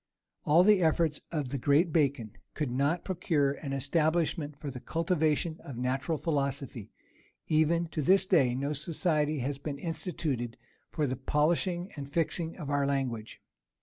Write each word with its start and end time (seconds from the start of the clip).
All 0.45 0.63
the 0.63 0.81
efforts 0.81 1.21
of 1.31 1.49
the 1.49 1.59
great 1.59 1.93
Bacon 1.93 2.31
could 2.55 2.71
not 2.71 3.05
procure 3.05 3.51
an 3.51 3.71
establishment 3.71 4.57
for 4.57 4.71
the 4.71 4.79
cultivation 4.79 5.57
of 5.59 5.77
natural 5.77 6.17
philosophy: 6.17 6.89
even 7.47 7.85
to 7.89 8.01
this 8.01 8.25
day, 8.25 8.55
no 8.55 8.73
society 8.73 9.37
has 9.41 9.59
been 9.59 9.77
instituted 9.77 10.57
for 10.89 11.05
the 11.05 11.15
polishing 11.17 11.91
and 11.95 12.11
fixing 12.11 12.57
of 12.57 12.67
our 12.71 12.87
language. 12.87 13.43